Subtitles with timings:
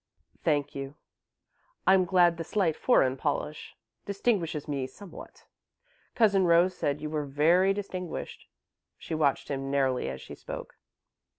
[0.43, 0.95] "Thank you,
[1.85, 5.45] I'm glad the slight foreign polish distinguishes me somewhat"
[6.15, 8.47] "Cousin Rose said you were very distinguished."
[8.97, 10.73] She watched him narrowly as she spoke.